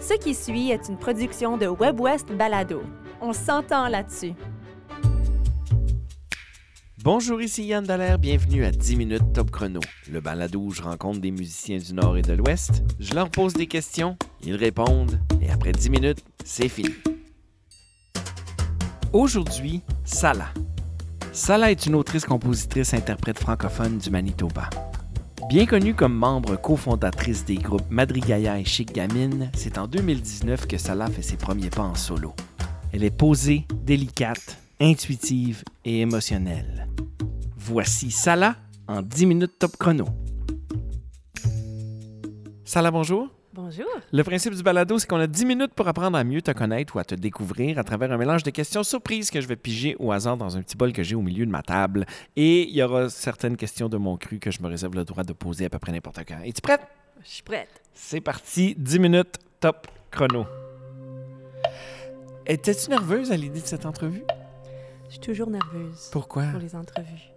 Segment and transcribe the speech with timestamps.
[0.00, 2.82] Ce qui suit est une production de WebWest Balado.
[3.20, 4.32] On s'entend là-dessus.
[7.02, 9.80] Bonjour, ici Yann Dallaire, bienvenue à 10 minutes top chrono,
[10.10, 13.54] le balado où je rencontre des musiciens du Nord et de l'Ouest, je leur pose
[13.54, 16.94] des questions, ils répondent, et après 10 minutes, c'est fini.
[19.12, 20.52] Aujourd'hui, Salah.
[21.32, 24.68] Salah est une autrice, compositrice, interprète francophone du Manitoba.
[25.48, 30.76] Bien connue comme membre cofondatrice des groupes Madrigaya et Chic Gamine, c'est en 2019 que
[30.76, 32.34] Salah fait ses premiers pas en solo.
[32.92, 36.86] Elle est posée, délicate, intuitive et émotionnelle.
[37.56, 38.56] Voici Salah
[38.88, 40.04] en 10 minutes top chrono.
[42.66, 43.37] Salah, bonjour.
[43.60, 43.86] Bonjour.
[44.12, 46.94] Le principe du balado, c'est qu'on a 10 minutes pour apprendre à mieux te connaître
[46.94, 49.96] ou à te découvrir à travers un mélange de questions surprises que je vais piger
[49.98, 52.06] au hasard dans un petit bol que j'ai au milieu de ma table.
[52.36, 55.24] Et il y aura certaines questions de mon cru que je me réserve le droit
[55.24, 56.38] de poser à peu près n'importe quand.
[56.44, 56.82] Es-tu prête?
[57.24, 57.82] Je suis prête.
[57.94, 60.46] C'est parti, 10 minutes top chrono.
[62.46, 64.22] Étais-tu nerveuse à l'idée de cette entrevue?
[65.08, 66.44] Je suis toujours nerveuse Pourquoi?
[66.44, 67.32] pour les entrevues.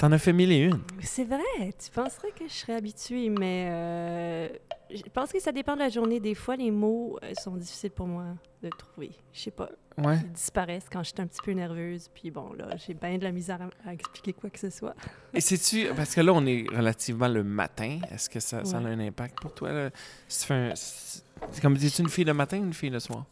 [0.00, 0.80] T'en as fait mille et une.
[1.02, 1.42] C'est vrai,
[1.78, 4.48] tu penserais que je serais habituée, mais euh,
[4.90, 6.20] je pense que ça dépend de la journée.
[6.20, 8.24] Des fois, les mots euh, sont difficiles pour moi
[8.62, 9.10] de trouver.
[9.34, 10.16] Je sais pas, Ouais.
[10.22, 12.08] ils disparaissent quand je suis un petit peu nerveuse.
[12.14, 14.94] Puis bon, là, j'ai bien de la misère à, à expliquer quoi que ce soit.
[15.34, 17.98] Et sais-tu, parce que là, on est relativement le matin.
[18.10, 19.70] Est-ce que ça, ça a un impact pour toi?
[19.70, 19.90] Là?
[20.28, 22.88] Si tu fais un- si- c'est comme dis-tu une fille le matin ou une fille
[22.88, 23.26] le soir?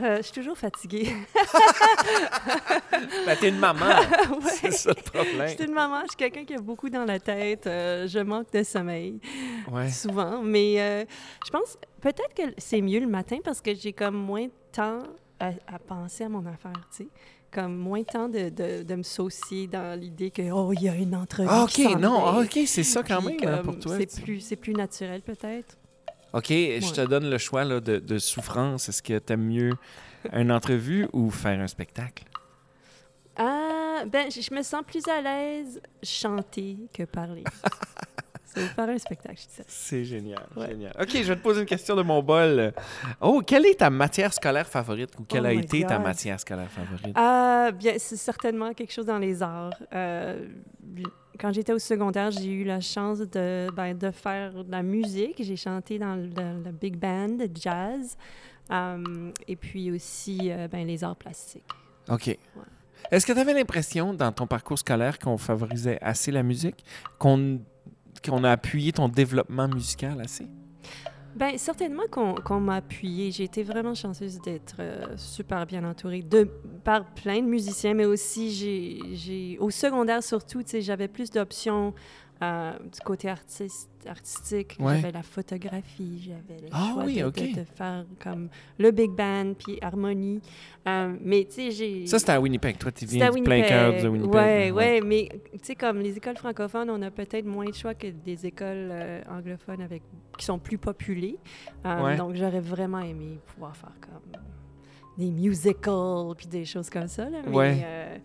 [0.00, 1.08] Euh, je suis toujours fatiguée.
[3.26, 3.84] Ben, t'es une maman.
[4.30, 4.50] Ouais.
[4.50, 5.48] C'est ça le Je problème.
[5.48, 7.66] suis une maman, je suis quelqu'un qui a beaucoup dans la tête.
[7.66, 9.20] euh, je manque de sommeil.
[9.70, 9.90] Ouais.
[9.90, 10.42] souvent.
[10.42, 11.04] Mais euh,
[11.44, 15.00] je pense peut-être que c'est mieux le matin parce que j'ai comme moins de temps
[15.40, 17.08] à, à penser à mon affaire, tu sais.
[17.52, 20.88] Comme moins de temps de, de, de me saucier dans l'idée que, oh, il y
[20.88, 21.48] a une entrevue.
[21.50, 23.96] Ah, OK, non, ah, OK, c'est ça quand Puis même hein, comme pour toi.
[23.98, 25.76] C'est plus, c'est plus naturel peut-être.
[26.34, 28.88] OK, je te donne le choix là, de, de souffrance.
[28.88, 29.72] Est-ce que t'aimes mieux
[30.32, 32.24] une entrevue ou faire un spectacle?
[33.36, 37.44] Ah, ben, je, je me sens plus à l'aise chanter que parler.
[38.56, 39.62] Va faire un spectacle, je dis ça.
[39.66, 40.68] C'est génial, Ouais.
[40.68, 40.92] génial.
[41.00, 42.72] OK, je vais te poser une question de mon bol.
[43.20, 46.70] Oh, quelle est ta matière scolaire favorite ou quelle Oh a été ta matière scolaire
[46.70, 47.16] favorite?
[47.16, 49.72] Ah, bien, c'est certainement quelque chose dans les arts.
[49.92, 50.46] Euh,
[51.38, 55.42] quand j'étais au secondaire, j'ai eu la chance de, ben, de faire de la musique.
[55.42, 58.16] J'ai chanté dans le, le big band jazz.
[58.70, 61.68] Euh, et puis aussi euh, ben, les arts plastiques.
[62.08, 62.36] OK.
[63.10, 66.84] Est-ce que tu avais l'impression dans ton parcours scolaire qu'on favorisait assez la musique,
[67.18, 67.60] qu'on
[68.24, 70.46] qu'on a appuyé ton développement musical assez?
[71.36, 73.32] Ben, certainement qu'on m'a appuyée.
[73.32, 76.48] J'ai été vraiment chanceuse d'être euh, super bien entourée de,
[76.84, 81.92] par plein de musiciens, mais aussi, j'ai, au secondaire surtout, j'avais plus d'options
[82.44, 84.76] euh, du côté artiste, artistique.
[84.78, 84.96] Ouais.
[84.96, 87.54] J'avais la photographie, j'avais le Ah choix oui, de, de- ok.
[87.56, 90.40] de faire comme le big band, puis harmonie.
[90.86, 92.06] Euh, mais, tu sais, j'ai...
[92.06, 92.76] Ça, c'était à Winnipeg.
[92.78, 94.34] Toi, tu viens du plein cœur de Winnipeg.
[94.34, 94.74] Winnipeg.
[94.74, 98.08] Ouais, mais tu sais, comme les écoles francophones, on a peut-être moins de choix que
[98.08, 100.02] des écoles euh, anglophones avec,
[100.38, 101.38] qui sont plus populées.
[101.84, 102.16] Ouais.
[102.16, 104.40] Donc, j'aurais vraiment aimé pouvoir faire comme
[105.16, 107.30] des musicals puis des choses comme ça.
[107.30, 108.20] Là, mais,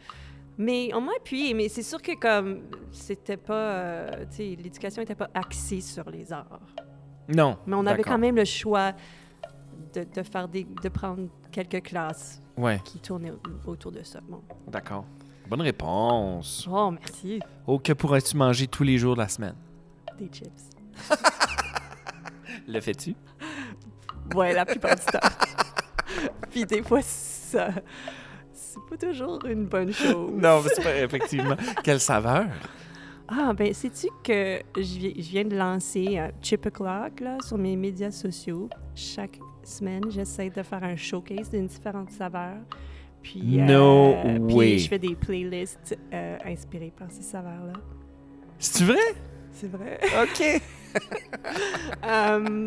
[0.59, 2.61] mais on m'a appuyé, mais c'est sûr que comme
[2.91, 6.59] c'était pas, euh, tu sais, l'éducation n'était pas axée sur les arts.
[7.27, 7.57] Non.
[7.65, 8.91] Mais on avait quand même le choix
[9.93, 14.19] de, de faire des, de prendre quelques classes Ouais, qui tournaient au- autour de ça.
[14.21, 14.41] Bon.
[14.67, 15.05] d'accord.
[15.47, 16.67] Bonne réponse.
[16.71, 17.39] Oh, merci.
[17.65, 19.55] Oh, que pourrais-tu manger tous les jours de la semaine?
[20.19, 20.69] Des chips.
[22.67, 23.15] Le fais-tu?
[24.35, 25.27] Ouais, la plupart du temps.
[26.51, 27.69] Puis des fois, ça.
[28.89, 30.31] Pas toujours une bonne chose.
[30.33, 31.55] Non, mais c'est pas effectivement.
[31.83, 32.47] Quelle saveur?
[33.27, 38.09] Ah, ben, sais-tu que je viens, de lancer euh, Chip O'Clock là, sur mes médias
[38.09, 38.67] sociaux.
[38.95, 42.55] Chaque semaine, j'essaie de faire un showcase d'une différente saveur.
[43.21, 44.15] Puis, No
[44.47, 44.77] puis way.
[44.79, 47.73] je fais des playlists euh, inspirées par ces saveurs-là.
[48.57, 49.15] C'est vrai?
[49.51, 49.99] C'est vrai.
[50.23, 50.61] OK.
[52.03, 52.65] Euh,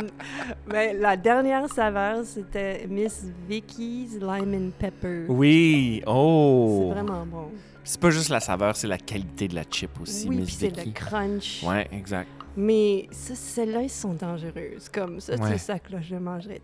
[0.68, 5.24] ben, la dernière saveur, c'était Miss Vicky's Lime and Pepper.
[5.28, 6.02] Oui.
[6.06, 6.88] Oh.
[6.94, 7.50] C'est vraiment bon.
[7.84, 10.54] C'est pas juste la saveur, c'est la qualité de la chip aussi, oui, Miss puis
[10.54, 10.88] c'est Vicky.
[10.88, 11.62] le crunch.
[11.64, 12.28] Ouais, exact.
[12.56, 14.88] Mais celles-là, elles sont dangereuses.
[14.92, 15.58] Comme ça, Ouais.
[15.58, 16.60] ça que là, je mangerais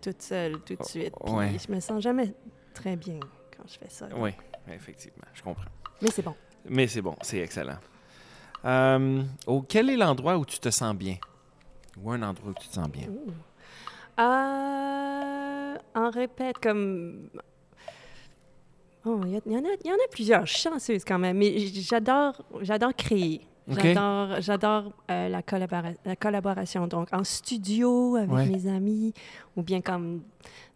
[0.00, 1.14] toute seule, tout de suite.
[1.24, 1.52] Puis ouais.
[1.66, 2.34] je me sens jamais
[2.74, 3.18] très bien
[3.56, 4.08] quand je fais ça.
[4.16, 4.30] Oui,
[4.72, 5.64] effectivement, je comprends.
[6.02, 6.34] Mais c'est bon.
[6.68, 7.78] Mais c'est bon, c'est excellent.
[8.64, 11.16] Euh, oh, quel est l'endroit où tu te sens bien?
[12.02, 13.08] Ou un endroit où tu te sens bien?
[14.18, 17.28] Euh, en répète, comme...
[19.04, 20.46] Oh, il y, il y en a, il y en a plusieurs.
[20.46, 21.36] Je suis chanceuse quand même.
[21.38, 23.40] Mais j'adore, j'adore créer.
[23.68, 26.86] J'adore, j'adore euh, la, collabora- la collaboration.
[26.86, 28.46] Donc, en studio avec Ouais.
[28.46, 29.12] mes amis
[29.56, 30.22] ou bien comme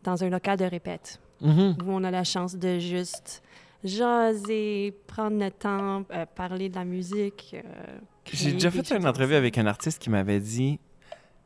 [0.02, 1.76] dans un local de répète Mhm.
[1.84, 3.42] où on a la chance de juste
[3.84, 7.54] jaser, prendre le temps, euh, parler de la musique.
[7.54, 7.98] euh,
[8.32, 10.78] J'ai déjà fait une entrevue avec un artiste qui m'avait dit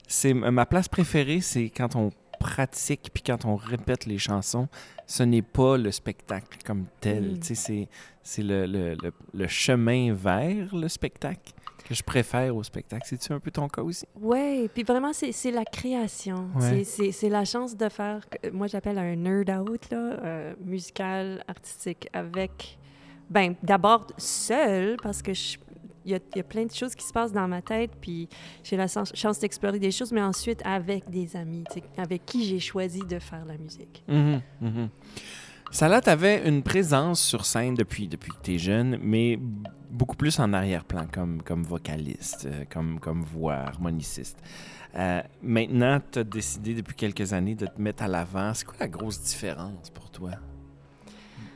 [0.06, 4.68] c'est ma place préférée, c'est quand on pratique puis quand on répète les chansons.
[5.06, 7.32] Ce n'est pas le spectacle comme tel.
[7.32, 7.38] Mm.
[7.42, 7.88] C'est
[8.22, 11.52] c'est le, le- le- le chemin vers le spectacle
[11.84, 13.02] que je préfère au spectacle.
[13.06, 14.06] C'est-tu un peu ton cas aussi?
[14.20, 16.48] Oui, puis vraiment, c'est la création.
[16.56, 16.82] Ouais.
[16.84, 18.20] C'est- la chance de faire,
[18.52, 22.78] moi j'appelle un nerd out, là, euh, musical, artistique, avec,
[23.28, 25.58] ben d'abord seul, parce que je-
[26.06, 27.90] il y, a, il y a plein de choses qui se passent dans ma tête,
[28.00, 28.28] puis
[28.62, 31.64] j'ai la chance, d'explorer des choses, mais ensuite avec des amis,
[31.96, 34.04] avec qui j'ai choisi de faire la musique.
[34.06, 34.88] Mhm, mhm.
[35.70, 39.38] Salah, tu avais une présence sur scène depuis, depuis que tu es jeune, mais
[39.90, 44.38] beaucoup plus en arrière-plan, comme, comme vocaliste, euh, comme, comme voix, harmoniciste.
[44.94, 48.54] Euh, maintenant, tu as décidé depuis quelques années de te mettre à l'avant.
[48.54, 50.30] C'est quoi la grosse différence pour toi?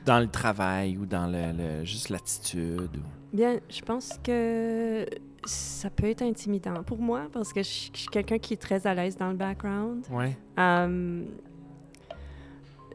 [0.05, 2.97] Dans le travail ou dans le, le- juste l'attitude?
[2.97, 5.07] ou- Bien, je pense que
[5.45, 8.85] ça peut être intimidant pour moi, parce que je, je suis quelqu'un qui est très
[8.87, 10.05] à l'aise dans le background.
[10.11, 10.37] Ouais.
[10.59, 11.23] Euh,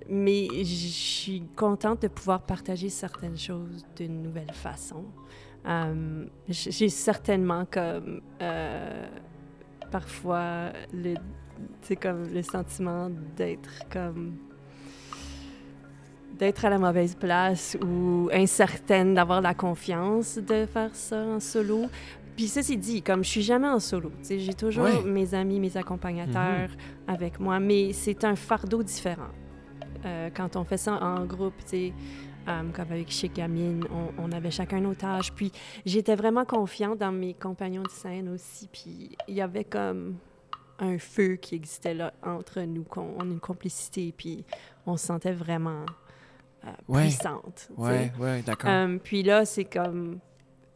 [0.09, 5.03] mais je suis contente de pouvoir partager certaines choses d'une nouvelle façon.
[6.49, 9.05] J- J'ai certainement comme euh,
[9.91, 11.15] parfois le,
[12.01, 14.35] comme le sentiment d'être comme
[16.37, 21.85] d'être à la mauvaise place ou incertaine d'avoir la confiance de faire ça en solo.
[22.35, 24.11] Puis ça, c'est dit, comme je suis jamais en solo.
[24.27, 25.03] J'ai toujours Ouais.
[25.05, 26.69] mes amis, mes accompagnateurs
[27.07, 29.29] avec moi, mais c'est un fardeau différent.
[30.05, 31.93] Euh, quand on fait ça en groupe, tu sais,
[32.47, 35.31] euh, comme avec Gamine, on, on avait chacun nos tâches.
[35.31, 35.51] Puis
[35.85, 38.67] j'étais vraiment confiante dans mes compagnons de scène aussi.
[38.71, 40.15] Puis il y avait comme
[40.79, 44.43] un feu qui existait là entre nous, qu'on- on a une complicité, puis
[44.85, 45.85] on se sentait vraiment
[46.65, 47.01] euh, Ouais.
[47.03, 47.69] puissante.
[47.77, 48.69] Ouais, ouais, d'accord.
[48.69, 50.19] Euh, puis là, c'est comme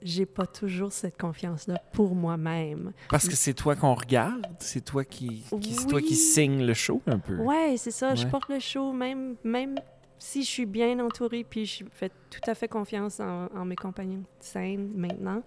[0.01, 2.91] j'ai pas toujours cette confiance-là pour moi-même.
[3.09, 6.73] Parce que c'est toi qu'on regarde, c'est toi qui, qui- c'est toi qui signe le
[6.73, 7.35] show un peu.
[7.37, 8.13] Ouais, c'est ça.
[8.15, 9.75] Je porte le show, même, même
[10.19, 13.75] si je suis bien entourée, puis je fais tout à fait confiance en, en mes
[13.75, 15.41] compagnons de scène maintenant.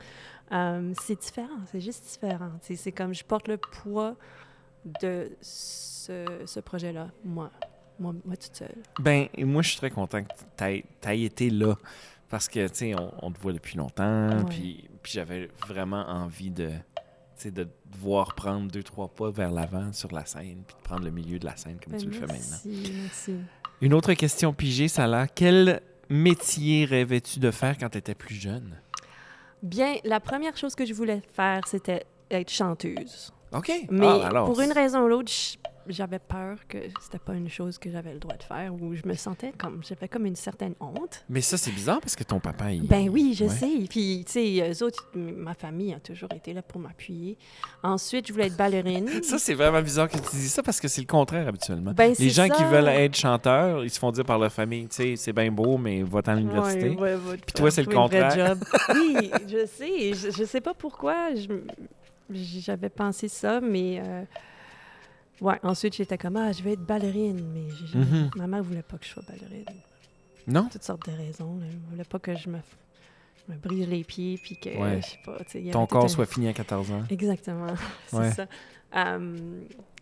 [0.52, 2.50] euh, c'est différent, c'est juste différent.
[2.62, 4.16] C'est comme je porte le poids
[5.02, 7.50] de ce, ce projet-là, moi,
[7.98, 8.74] moi, moi toute seule.
[8.98, 11.76] Ben, et moi, je suis très content que tu aies été là.
[12.30, 14.28] Parce que, tu sais, on, on te voit depuis longtemps.
[14.30, 14.44] Ouais.
[14.48, 16.74] Puis, puis j'avais vraiment envie de, tu
[17.34, 20.62] sais, de te voir prendre deux, trois pas vers l'avant sur la scène.
[20.66, 22.56] Puis de prendre le milieu de la scène comme Ben, tu le fais maintenant.
[22.64, 23.34] merci, merci.
[23.80, 25.26] Une autre question pigée, Salah.
[25.26, 28.76] Quel métier rêvais-tu de faire quand tu étais plus jeune?
[29.62, 33.32] Bien, la première chose que je voulais faire, c'était être chanteuse.
[33.52, 33.72] OK.
[33.90, 35.56] Mais Ah, alors, pour une raison ou l'autre, je-
[35.90, 39.02] j'avais peur que c'était pas une chose que j'avais le droit de faire ou je
[39.06, 41.24] me sentais comme j'avais comme une certaine honte.
[41.28, 42.86] Mais ça, c'est bizarre parce que ton papa, il...
[42.86, 43.50] Ben oui, je Ouais.
[43.50, 43.86] sais.
[43.88, 47.36] Puis tu sais, eux autres, ma famille a toujours été là pour m'appuyer.
[47.82, 49.08] Ensuite, je voulais être ballerine.
[49.22, 51.92] Ça, c'est vraiment bizarre que tu dis ça parce que c'est le contraire habituellement.
[51.92, 54.96] Ben, Les gens qui veulent être chanteurs, ils se font dire par leur famille, tu
[54.96, 56.90] sais, c'est bien beau, mais va-t'en à l'université.
[56.90, 58.56] Ouais, ouais, va te Puis toi, c'est le contraire.
[58.94, 60.12] oui, je sais.
[60.14, 61.34] Je, je sais pas pourquoi.
[61.34, 61.46] je
[62.32, 64.22] J'avais pensé ça, mais euh,
[65.40, 65.58] ouais.
[65.62, 68.30] Ensuite, j'étais comme ah, je vais être ballerine, mais Mhm.
[68.36, 69.64] ma mère voulait pas que je sois ballerine.
[70.46, 70.68] Non?
[70.72, 71.58] toutes sortes de raisons.
[71.58, 71.66] là.
[71.70, 72.58] Elle voulait pas que je me,
[73.46, 75.00] je me brise les pieds, puis que, Ouais.
[75.02, 77.02] je sais pas, y Ton corps un- soit fini à 14 ans.
[77.10, 77.66] Exactement,
[78.08, 78.32] c'est Ouais.
[78.32, 78.46] ça.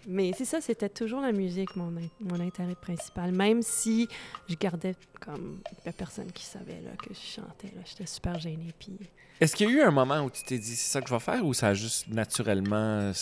[0.06, 4.08] Mais c'est ça, c'était toujours la musique, mon, in- mon intérêt principal, même si
[4.48, 7.74] je gardais comme la personne qui savait là, que je chantais.
[7.76, 7.82] là.
[7.84, 8.96] J'étais super gênée, puis...
[9.40, 11.14] Est-ce qu'il y a eu un moment où tu t'es dit, c'est ça que je
[11.14, 13.12] vais faire, ou ça a juste naturellement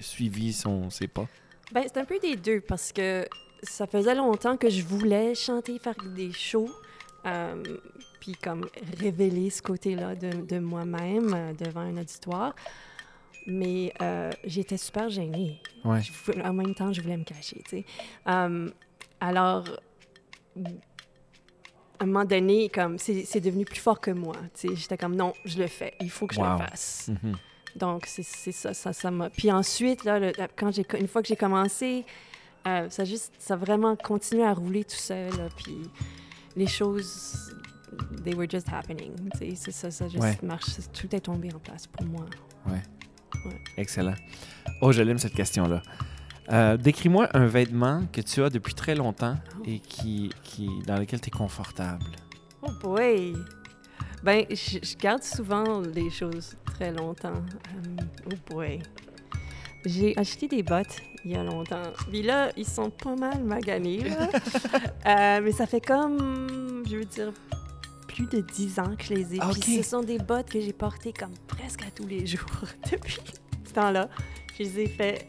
[0.00, 1.26] suivi son, ses pas?
[1.72, 3.26] Ben, c'est un peu des deux, parce que
[3.62, 6.70] ça faisait longtemps que je voulais chanter, faire des shows,
[7.26, 7.62] euh,
[8.20, 8.68] puis comme
[9.00, 12.54] révéler ce côté-là de, de moi-même euh, devant un auditoire.
[13.46, 15.60] Mais euh, j'étais super gênée.
[15.84, 16.00] Ouais.
[16.02, 17.84] Je en même temps, je voulais me cacher, tu sais.
[19.20, 19.64] Alors,
[21.98, 24.34] à un moment donné, comme c'est devenu plus fort que moi.
[24.54, 26.52] Tu sais, j'étais comme non, je le fais, il faut que je Wow.
[26.52, 27.08] le fasse.
[27.22, 27.36] Mhm.
[27.76, 29.30] Donc, c'est ça, ça, ça m'a.
[29.30, 32.04] Puis ensuite, là, le- quand j'ai, une fois que j'ai commencé,
[32.66, 35.30] euh, ça a juste, ça vraiment continué à rouler tout seul.
[35.36, 35.76] là, puis
[36.56, 37.52] les choses,
[38.24, 39.12] they were just happening.
[39.56, 40.38] C'est ça, ça juste Ouais.
[40.42, 40.66] marche.
[40.92, 42.26] Tout est tombé en place pour moi.
[43.76, 44.14] Excellent.
[44.80, 45.82] Oh, je l'aime cette question-là.
[46.52, 51.20] Euh, Décris-moi un vêtement que tu as depuis très longtemps et qui, qui, dans lequel
[51.20, 52.04] tu es confortable.
[52.62, 53.34] Oh boy!
[54.22, 57.32] Ben, je, je garde souvent les choses très longtemps.
[57.32, 58.80] Euh, oh boy.
[59.84, 61.82] J'ai acheté des bottes il y a longtemps.
[62.10, 64.28] Puis là, ils sont pas mal maganés, là.
[65.06, 67.30] Euh, mais ça fait comme, je veux dire,
[68.08, 69.38] plus de 10 ans que je les ai.
[69.42, 69.84] Ah, Puis ok.
[69.84, 73.18] ce sont des bottes que j'ai portées comme presque à tous les jours depuis
[73.66, 74.08] ce temps-là.
[74.58, 75.28] Je les ai fait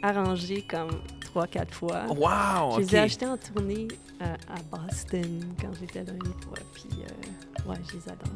[0.00, 0.90] arranger comme
[1.34, 2.06] 3-4 fois.
[2.06, 2.76] Wow!
[2.76, 3.88] Je les ai achetés en tournée
[4.22, 6.58] euh, à Boston quand j'étais là une fois.
[6.72, 8.28] Puis, euh, ouais, je les adore.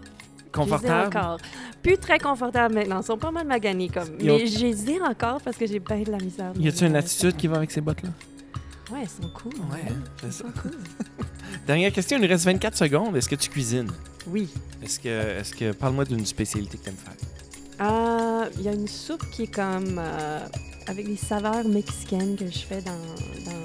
[0.55, 1.17] Je les ai Confortable?
[1.17, 1.39] encore.
[1.83, 3.01] Plus très confortables maintenant.
[3.01, 4.09] Ils sont pas mal maganés comme.
[4.21, 6.53] Ils ont- Mais je les ai encore parce que j'ai bien de la misère.
[6.59, 8.11] Y a-tu une attitude qui va avec ces bottes-là?
[8.93, 9.53] Ouais, elles sont cool.
[9.73, 9.81] Ouais,
[10.21, 10.45] c'est Elles ça.
[10.45, 10.73] sont cool.
[11.67, 13.17] Dernière question, il nous reste 24 secondes.
[13.17, 13.91] Est-ce que tu cuisines?
[14.27, 14.49] Oui.
[14.83, 17.87] Est-ce que, est-ce que, parle-moi d'une spécialité que tu aimes faire.
[17.87, 19.99] Euh, Il y a une soupe qui est comme.
[19.99, 20.41] euh,
[20.87, 23.64] avec des saveurs mexicaines que je fais dans, euh,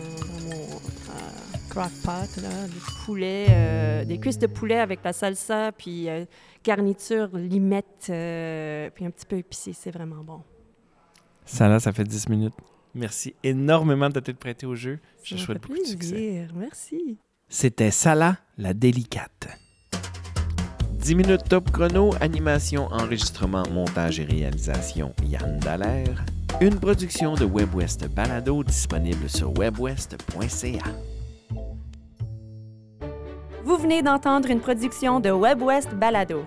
[1.80, 2.50] crock pot, là.
[3.50, 6.26] Euh, des cuisses de poulet avec la salsa, puis euh,
[6.64, 9.74] garniture limette, euh, puis un petit peu épicé.
[9.74, 10.42] C'est vraiment bon.
[11.46, 12.54] Ça là, ça fait 10 minutes.
[12.94, 15.00] Merci énormément de t'être prêté au jeu.
[15.24, 16.12] Je te souhaite beaucoup de succès.
[16.12, 16.52] plaisir.
[16.56, 17.18] Merci.
[17.48, 19.48] C'était Salah, la délicate.
[21.00, 26.26] 10 minutes top chrono, animation, enregistrement, montage et réalisation, Yann Dallaire.
[26.62, 30.84] Une production de WebWest Balado disponible sur webwest.ca.
[33.70, 36.44] Vous venez d'entendre une production de WebWest Balado.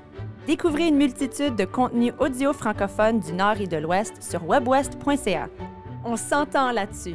[0.48, 5.48] Découvrez une multitude de contenus audio francophones du Nord et de l'Ouest sur webwest.ca.
[6.04, 7.14] On s'entend là-dessus.